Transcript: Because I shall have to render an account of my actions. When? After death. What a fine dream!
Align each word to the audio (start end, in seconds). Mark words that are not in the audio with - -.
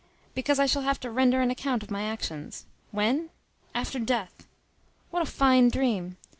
Because 0.33 0.57
I 0.57 0.65
shall 0.65 0.81
have 0.81 0.99
to 1.01 1.11
render 1.11 1.41
an 1.41 1.51
account 1.51 1.83
of 1.83 1.91
my 1.91 2.01
actions. 2.05 2.65
When? 2.89 3.29
After 3.75 3.99
death. 3.99 4.47
What 5.11 5.21
a 5.21 5.27
fine 5.29 5.69
dream! 5.69 6.17